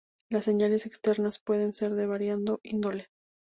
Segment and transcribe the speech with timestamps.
[0.31, 3.07] Las señales externas pueden ser de variada índole.